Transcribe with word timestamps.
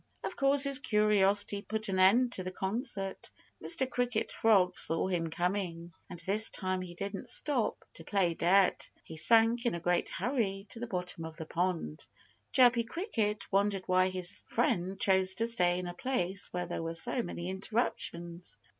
Of 0.23 0.35
course, 0.35 0.63
his 0.63 0.79
curiosity 0.79 1.61
put 1.61 1.87
an 1.87 1.99
end 1.99 2.31
to 2.31 2.43
the 2.43 2.49
concert. 2.49 3.29
Mr. 3.63 3.87
Cricket 3.87 4.31
Frog 4.31 4.73
saw 4.73 5.05
him 5.05 5.29
coming. 5.29 5.93
And 6.09 6.19
this 6.21 6.49
time 6.49 6.81
he 6.81 6.95
didn't 6.95 7.29
stop 7.29 7.85
to 7.93 8.03
play 8.03 8.33
dead. 8.33 8.73
He 9.03 9.15
sank 9.15 9.63
in 9.63 9.75
a 9.75 9.79
great 9.79 10.09
hurry 10.09 10.65
to 10.69 10.79
the 10.79 10.87
bottom 10.87 11.23
of 11.23 11.35
the 11.37 11.45
pond. 11.45 12.03
Chirpy 12.51 12.83
Cricket 12.83 13.45
wondered 13.51 13.83
why 13.85 14.09
his 14.09 14.43
friend 14.47 14.99
chose 14.99 15.35
to 15.35 15.45
stay 15.45 15.77
in 15.77 15.85
a 15.85 15.93
place 15.93 16.51
where 16.51 16.65
there 16.65 16.81
were 16.81 16.95
so 16.95 17.21
many 17.21 17.47
interruptions. 17.47 18.57